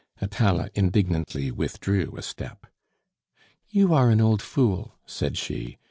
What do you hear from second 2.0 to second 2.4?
a